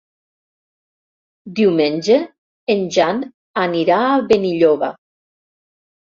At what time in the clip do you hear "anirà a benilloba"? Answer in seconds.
3.65-4.89